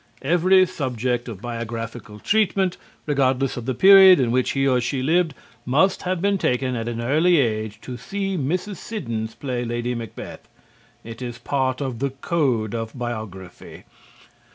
_(Every 0.23 0.65
subject 0.65 1.27
of 1.27 1.43
biographical 1.43 2.17
treatment, 2.17 2.75
regardless 3.05 3.55
of 3.55 3.67
the 3.67 3.75
period 3.75 4.19
in 4.19 4.31
which 4.31 4.53
he 4.53 4.67
or 4.67 4.81
she 4.81 5.03
lived, 5.03 5.35
must 5.63 6.01
have 6.01 6.19
been 6.19 6.39
taken 6.39 6.75
at 6.75 6.87
an 6.87 6.99
early 7.01 7.37
age 7.37 7.79
to 7.81 7.97
see 7.97 8.35
Mrs. 8.35 8.77
Siddons 8.77 9.35
play 9.35 9.63
Lady 9.63 9.93
Macbeth. 9.93 10.49
It 11.03 11.21
is 11.21 11.37
part 11.37 11.81
of 11.81 11.99
the 11.99 12.09
code 12.09 12.73
of 12.73 12.97
biography.) 12.97 13.83